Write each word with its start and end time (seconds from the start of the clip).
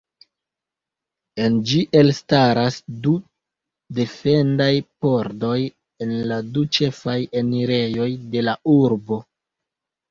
En 1.43 1.59
ĝi 1.71 1.81
elstaras 1.99 2.79
du 3.05 3.13
defendaj 4.01 4.71
pordoj 5.05 5.59
en 6.07 6.17
la 6.33 6.43
du 6.57 6.67
ĉefaj 6.81 7.21
enirejoj 7.45 8.13
de 8.35 8.49
la 8.51 8.61
urbo. 8.81 9.25